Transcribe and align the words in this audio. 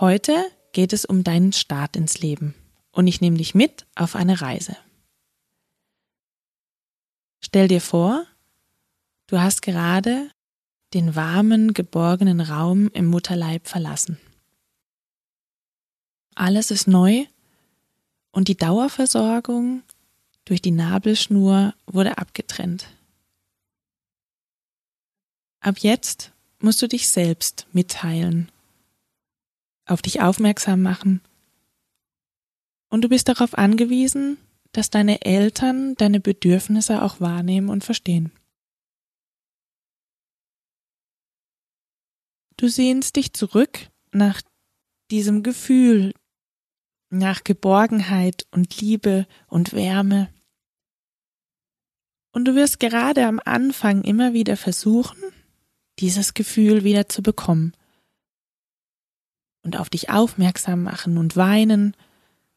Heute 0.00 0.50
geht 0.72 0.94
es 0.94 1.04
um 1.04 1.24
deinen 1.24 1.52
Start 1.52 1.94
ins 1.94 2.20
Leben 2.20 2.54
und 2.90 3.06
ich 3.06 3.20
nehme 3.20 3.36
dich 3.36 3.54
mit 3.54 3.84
auf 3.94 4.16
eine 4.16 4.40
Reise. 4.40 4.74
Stell 7.40 7.68
dir 7.68 7.82
vor, 7.82 8.24
du 9.26 9.38
hast 9.38 9.60
gerade 9.60 10.30
den 10.94 11.16
warmen, 11.16 11.74
geborgenen 11.74 12.40
Raum 12.40 12.88
im 12.94 13.08
Mutterleib 13.08 13.68
verlassen. 13.68 14.18
Alles 16.34 16.70
ist 16.70 16.88
neu 16.88 17.26
und 18.32 18.48
die 18.48 18.56
Dauerversorgung 18.56 19.82
durch 20.46 20.62
die 20.62 20.70
Nabelschnur 20.70 21.74
wurde 21.84 22.16
abgetrennt. 22.16 22.86
Ab 25.60 25.76
jetzt 25.80 26.32
musst 26.58 26.80
du 26.80 26.88
dich 26.88 27.10
selbst 27.10 27.66
mitteilen 27.72 28.50
auf 29.90 30.02
dich 30.02 30.20
aufmerksam 30.20 30.82
machen. 30.82 31.20
Und 32.88 33.02
du 33.02 33.08
bist 33.08 33.28
darauf 33.28 33.56
angewiesen, 33.56 34.38
dass 34.72 34.90
deine 34.90 35.22
Eltern 35.22 35.94
deine 35.96 36.20
Bedürfnisse 36.20 37.02
auch 37.02 37.20
wahrnehmen 37.20 37.68
und 37.68 37.84
verstehen. 37.84 38.32
Du 42.56 42.68
sehnst 42.68 43.16
dich 43.16 43.32
zurück 43.32 43.88
nach 44.12 44.42
diesem 45.10 45.42
Gefühl, 45.42 46.12
nach 47.08 47.42
Geborgenheit 47.42 48.46
und 48.50 48.80
Liebe 48.80 49.26
und 49.46 49.72
Wärme. 49.72 50.32
Und 52.32 52.44
du 52.44 52.54
wirst 52.54 52.78
gerade 52.78 53.26
am 53.26 53.40
Anfang 53.44 54.02
immer 54.02 54.34
wieder 54.34 54.56
versuchen, 54.56 55.18
dieses 55.98 56.34
Gefühl 56.34 56.84
wieder 56.84 57.08
zu 57.08 57.22
bekommen 57.22 57.72
und 59.62 59.78
auf 59.78 59.90
dich 59.90 60.10
aufmerksam 60.10 60.82
machen 60.82 61.18
und 61.18 61.36
weinen, 61.36 61.94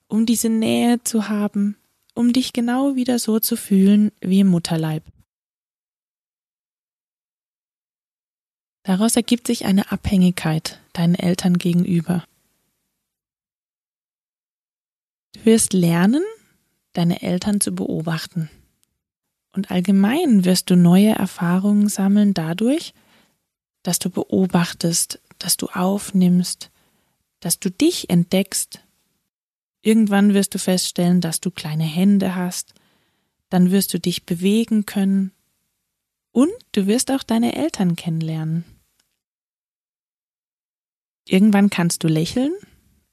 um 0.08 0.26
diese 0.26 0.50
Nähe 0.50 1.02
zu 1.04 1.30
haben, 1.30 1.76
um 2.14 2.34
dich 2.34 2.54
genau 2.54 2.96
wieder 2.96 3.20
so 3.20 3.40
zu 3.40 3.56
fühlen 3.56 4.12
wie 4.22 4.42
im 4.42 4.48
Mutterleib. 4.48 5.04
Daraus 8.84 9.16
ergibt 9.16 9.48
sich 9.48 9.66
eine 9.66 9.92
Abhängigkeit 9.92 10.80
deinen 10.92 11.16
Eltern 11.16 11.58
gegenüber. 11.58 12.26
Du 15.34 15.46
wirst 15.46 15.74
lernen, 15.74 16.24
deine 16.92 17.22
Eltern 17.22 17.60
zu 17.60 17.74
beobachten. 17.74 18.50
Und 19.54 19.72
allgemein 19.72 20.46
wirst 20.46 20.70
du 20.70 20.76
neue 20.76 21.12
Erfahrungen 21.12 21.88
sammeln 21.88 22.34
dadurch, 22.34 22.94
dass 23.84 24.00
du 24.00 24.10
beobachtest, 24.10 25.20
dass 25.40 25.58
du 25.58 25.68
aufnimmst, 25.68 26.72
dass 27.44 27.60
du 27.60 27.70
dich 27.70 28.10
entdeckst. 28.10 28.80
Irgendwann 29.82 30.34
wirst 30.34 30.56
du 30.56 30.60
feststellen, 30.60 31.20
dass 31.20 31.42
du 31.42 31.52
kleine 31.52 31.84
Hände 31.84 32.36
hast, 32.36 32.74
dann 33.50 33.70
wirst 33.70 33.94
du 33.94 34.00
dich 34.00 34.26
bewegen 34.26 34.86
können 34.86 35.34
und 36.32 36.54
du 36.72 36.88
wirst 36.88 37.12
auch 37.12 37.22
deine 37.22 37.54
Eltern 37.56 37.98
kennenlernen. 37.98 38.64
Irgendwann 41.28 41.70
kannst 41.70 42.06
du 42.06 42.08
lächeln 42.08 42.54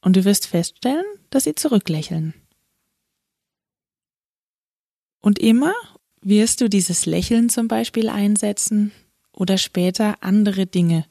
und 0.01 0.15
du 0.15 0.25
wirst 0.25 0.47
feststellen, 0.47 1.05
dass 1.31 1.45
sie 1.45 1.57
zurücklächeln. 1.57 2.35
Und 5.21 5.41
immer 5.41 5.75
wirst 6.21 6.61
du 6.61 6.69
dieses 6.69 7.05
Lächeln 7.05 7.49
zum 7.49 7.67
Beispiel 7.67 8.09
einsetzen 8.09 8.93
oder 9.33 9.59
später 9.59 10.23
andere 10.23 10.67
Dinge, 10.67 11.05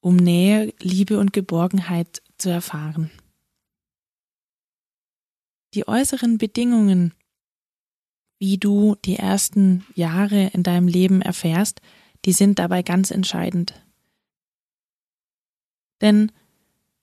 um 0.00 0.16
Nähe, 0.16 0.72
Liebe 0.80 1.18
und 1.18 1.32
Geborgenheit 1.32 2.22
zu 2.38 2.50
erfahren. 2.50 3.10
Die 5.74 5.86
äußeren 5.86 6.38
Bedingungen, 6.38 7.14
wie 8.38 8.58
du 8.58 8.96
die 9.04 9.16
ersten 9.16 9.86
Jahre 9.94 10.48
in 10.48 10.62
deinem 10.62 10.88
Leben 10.88 11.22
erfährst, 11.22 11.80
die 12.24 12.32
sind 12.32 12.58
dabei 12.58 12.82
ganz 12.82 13.10
entscheidend. 13.10 13.74
Denn 16.00 16.32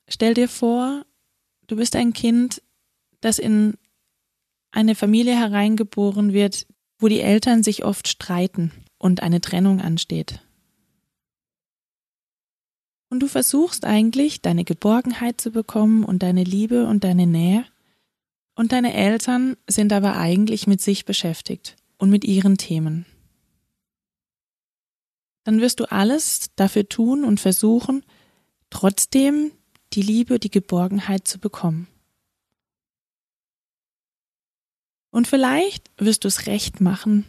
stell 0.08 0.34
dir 0.34 0.48
vor, 0.48 1.06
du 1.66 1.76
bist 1.76 1.96
ein 1.96 2.12
Kind, 2.12 2.62
das 3.20 3.38
in 3.38 3.78
eine 4.70 4.94
Familie 4.94 5.36
hereingeboren 5.36 6.32
wird, 6.32 6.66
wo 6.98 7.08
die 7.08 7.20
Eltern 7.20 7.62
sich 7.62 7.84
oft 7.84 8.08
streiten 8.08 8.72
und 8.98 9.22
eine 9.22 9.40
Trennung 9.40 9.80
ansteht. 9.80 10.40
Und 13.10 13.20
du 13.20 13.26
versuchst 13.26 13.84
eigentlich, 13.84 14.42
deine 14.42 14.64
Geborgenheit 14.64 15.40
zu 15.40 15.50
bekommen 15.50 16.04
und 16.04 16.22
deine 16.22 16.44
Liebe 16.44 16.86
und 16.86 17.04
deine 17.04 17.26
Nähe. 17.26 17.64
Und 18.54 18.72
deine 18.72 18.92
Eltern 18.92 19.56
sind 19.66 19.92
aber 19.92 20.16
eigentlich 20.16 20.66
mit 20.66 20.80
sich 20.82 21.04
beschäftigt 21.04 21.76
und 21.96 22.10
mit 22.10 22.24
ihren 22.24 22.58
Themen. 22.58 23.06
Dann 25.44 25.60
wirst 25.60 25.80
du 25.80 25.90
alles 25.90 26.50
dafür 26.56 26.88
tun 26.88 27.24
und 27.24 27.40
versuchen, 27.40 28.04
trotzdem 28.68 29.52
die 29.94 30.02
Liebe, 30.02 30.38
die 30.38 30.50
Geborgenheit 30.50 31.26
zu 31.26 31.38
bekommen. 31.38 31.88
Und 35.10 35.26
vielleicht 35.26 35.90
wirst 35.96 36.24
du 36.24 36.28
es 36.28 36.46
recht 36.46 36.82
machen 36.82 37.24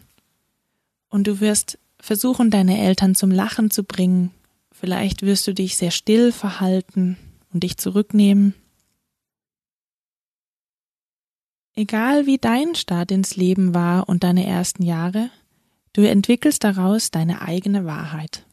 und 1.08 1.26
du 1.26 1.40
wirst 1.40 1.78
versuchen, 1.98 2.50
deine 2.50 2.78
Eltern 2.78 3.14
zum 3.14 3.30
Lachen 3.30 3.70
zu 3.70 3.84
bringen 3.84 4.32
Vielleicht 4.80 5.20
wirst 5.20 5.46
du 5.46 5.52
dich 5.52 5.76
sehr 5.76 5.90
still 5.90 6.32
verhalten 6.32 7.18
und 7.52 7.62
dich 7.64 7.76
zurücknehmen. 7.76 8.54
Egal 11.74 12.24
wie 12.24 12.38
dein 12.38 12.74
Start 12.74 13.10
ins 13.10 13.36
Leben 13.36 13.74
war 13.74 14.08
und 14.08 14.24
deine 14.24 14.46
ersten 14.46 14.82
Jahre, 14.82 15.30
du 15.92 16.08
entwickelst 16.08 16.64
daraus 16.64 17.10
deine 17.10 17.42
eigene 17.42 17.84
Wahrheit. 17.84 18.46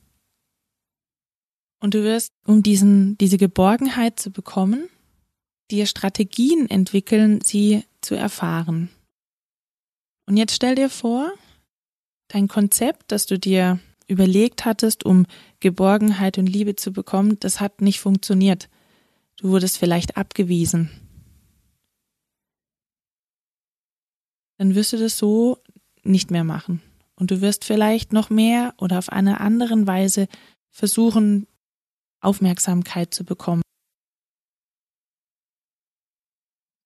Und 1.80 1.94
du 1.94 2.04
wirst, 2.04 2.34
um 2.46 2.62
diesen, 2.62 3.18
diese 3.20 3.38
Geborgenheit 3.38 4.20
zu 4.20 4.30
bekommen, 4.30 4.90
dir 5.72 5.86
Strategien 5.86 6.70
entwickeln, 6.70 7.40
sie 7.40 7.86
zu 8.02 8.16
erfahren. 8.16 8.90
Und 10.26 10.36
jetzt 10.36 10.56
stell 10.56 10.76
dir 10.76 10.90
vor, 10.90 11.32
dein 12.28 12.50
Konzept, 12.50 13.14
das 13.14 13.28
du 13.28 13.40
dir 13.40 13.80
überlegt 14.08 14.66
hattest, 14.66 15.06
um 15.06 15.26
Geborgenheit 15.60 16.38
und 16.38 16.48
Liebe 16.48 16.76
zu 16.76 16.92
bekommen, 16.92 17.40
das 17.40 17.60
hat 17.60 17.82
nicht 17.82 18.00
funktioniert. 18.00 18.70
Du 19.38 19.50
wurdest 19.50 19.78
vielleicht 19.78 20.18
abgewiesen. 20.18 20.90
Dann 24.58 24.74
wirst 24.76 24.94
du 24.94 24.98
das 24.98 25.18
so 25.18 25.62
nicht 26.04 26.32
mehr 26.32 26.44
machen. 26.44 26.82
Und 27.16 27.32
du 27.32 27.42
wirst 27.42 27.66
vielleicht 27.66 28.14
noch 28.14 28.30
mehr 28.30 28.74
oder 28.78 28.98
auf 28.98 29.10
eine 29.10 29.40
andere 29.40 29.88
Weise 29.88 30.28
versuchen, 30.70 31.48
Aufmerksamkeit 32.22 33.14
zu 33.14 33.24
bekommen. 33.24 33.62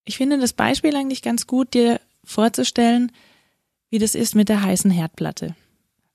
Ich 0.06 0.18
finde 0.18 0.40
das 0.40 0.54
Beispiel 0.54 0.96
eigentlich 0.96 1.22
ganz 1.22 1.48
gut, 1.48 1.74
dir 1.74 2.02
vorzustellen, 2.24 3.12
wie 3.90 4.00
das 4.00 4.16
ist 4.16 4.36
mit 4.36 4.50
der 4.50 4.62
heißen 4.62 4.92
Herdplatte. 4.92 5.56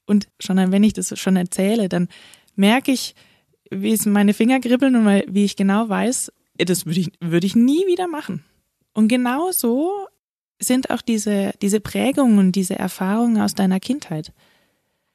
Und 0.06 0.28
schon 0.40 0.56
wenn 0.56 0.84
ich 0.84 0.92
das 0.92 1.18
schon 1.18 1.36
erzähle, 1.36 1.88
dann 1.88 2.08
merke 2.54 2.92
ich, 2.92 3.14
wie 3.70 3.92
es 3.92 4.06
meine 4.06 4.34
Finger 4.34 4.60
kribbeln 4.60 4.94
und 4.94 5.34
wie 5.34 5.44
ich 5.44 5.56
genau 5.56 5.88
weiß, 5.88 6.32
das 6.58 6.86
würde 6.86 7.00
ich, 7.00 7.12
würde 7.20 7.46
ich 7.46 7.56
nie 7.56 7.86
wieder 7.86 8.06
machen. 8.06 8.44
Und 8.92 9.08
genau 9.08 9.50
so 9.50 10.06
sind 10.58 10.90
auch 10.90 11.02
diese, 11.02 11.52
diese 11.60 11.80
Prägungen 11.80 12.52
diese 12.52 12.78
Erfahrungen 12.78 13.40
aus 13.40 13.54
deiner 13.54 13.80
Kindheit. 13.80 14.32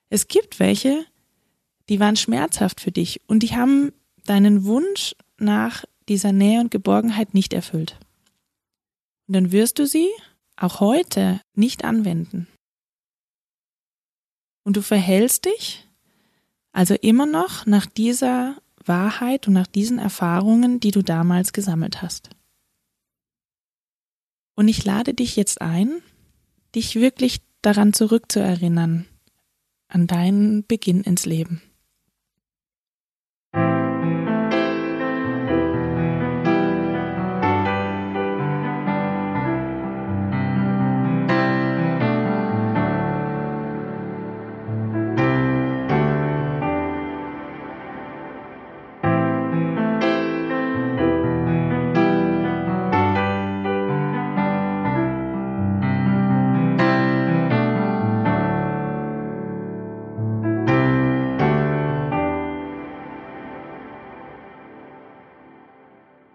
Es 0.09 0.27
gibt 0.27 0.59
welche, 0.59 1.05
die 1.89 1.99
waren 1.99 2.15
schmerzhaft 2.15 2.81
für 2.81 2.91
dich 2.91 3.21
und 3.27 3.39
die 3.39 3.55
haben 3.55 3.91
deinen 4.25 4.65
Wunsch 4.65 5.15
nach 5.37 5.83
dieser 6.09 6.31
Nähe 6.31 6.59
und 6.59 6.69
Geborgenheit 6.69 7.33
nicht 7.33 7.53
erfüllt. 7.53 7.97
Und 9.27 9.35
dann 9.35 9.51
wirst 9.51 9.79
du 9.79 9.87
sie 9.87 10.09
auch 10.57 10.79
heute 10.79 11.41
nicht 11.55 11.83
anwenden. 11.83 12.47
Und 14.63 14.77
du 14.77 14.81
verhältst 14.81 15.45
dich 15.45 15.87
also 16.71 16.93
immer 16.95 17.25
noch 17.25 17.65
nach 17.65 17.85
dieser 17.85 18.61
Wahrheit 18.83 19.47
und 19.47 19.53
nach 19.53 19.67
diesen 19.67 19.99
Erfahrungen, 19.99 20.79
die 20.79 20.91
du 20.91 21.01
damals 21.01 21.53
gesammelt 21.53 22.01
hast. 22.01 22.29
Und 24.55 24.67
ich 24.67 24.83
lade 24.85 25.13
dich 25.13 25.35
jetzt 25.35 25.61
ein, 25.61 26.01
dich 26.75 26.95
wirklich 26.95 27.41
daran 27.61 27.93
zurückzuerinnern, 27.93 29.05
an 29.87 30.07
deinen 30.07 30.65
Beginn 30.65 31.01
ins 31.01 31.25
Leben. 31.25 31.61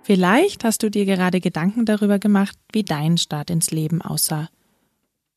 Vielleicht 0.06 0.62
hast 0.62 0.84
du 0.84 0.88
dir 0.88 1.04
gerade 1.04 1.40
Gedanken 1.40 1.84
darüber 1.84 2.20
gemacht, 2.20 2.56
wie 2.70 2.84
dein 2.84 3.18
Start 3.18 3.50
ins 3.50 3.72
Leben 3.72 4.02
aussah 4.02 4.48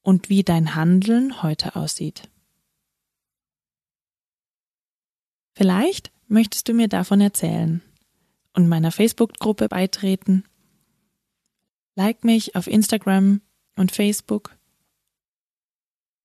und 0.03 0.29
wie 0.29 0.43
dein 0.43 0.75
Handeln 0.75 1.41
heute 1.41 1.75
aussieht. 1.75 2.29
Vielleicht 5.55 6.11
möchtest 6.27 6.67
du 6.67 6.75
mir 6.75 6.87
davon 6.87 7.19
erzählen 7.19 7.81
und 8.53 8.67
meiner 8.67 8.91
Facebook-Gruppe 8.91 9.69
beitreten. 9.69 10.43
Like 11.95 12.23
mich 12.23 12.55
auf 12.55 12.67
Instagram 12.67 13.41
und 13.75 13.91
Facebook 13.91 14.55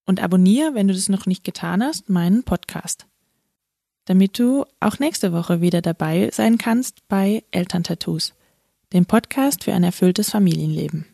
und 0.04 0.22
abonniere, 0.22 0.74
wenn 0.74 0.88
du 0.88 0.92
das 0.92 1.08
noch 1.08 1.24
nicht 1.24 1.44
getan 1.44 1.82
hast, 1.82 2.10
meinen 2.10 2.44
Podcast 2.44 3.06
damit 4.04 4.38
du 4.38 4.64
auch 4.80 4.98
nächste 4.98 5.32
Woche 5.32 5.60
wieder 5.60 5.82
dabei 5.82 6.30
sein 6.32 6.58
kannst 6.58 7.06
bei 7.08 7.44
Elterntattoos, 7.50 8.34
dem 8.92 9.06
Podcast 9.06 9.64
für 9.64 9.72
ein 9.72 9.84
erfülltes 9.84 10.30
Familienleben. 10.30 11.06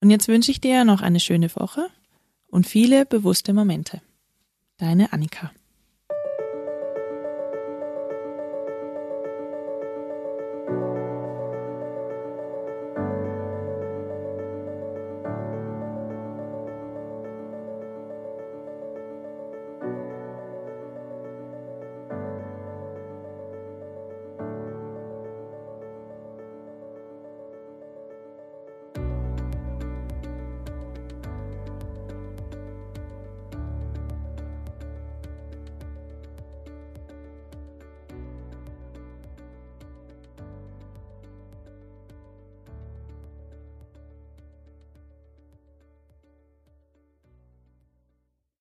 Und 0.00 0.10
jetzt 0.10 0.28
wünsche 0.28 0.50
ich 0.50 0.60
dir 0.60 0.84
noch 0.84 1.02
eine 1.02 1.20
schöne 1.20 1.54
Woche 1.56 1.88
und 2.46 2.66
viele 2.66 3.04
bewusste 3.04 3.52
Momente. 3.52 4.00
Deine 4.76 5.12
Annika. 5.12 5.50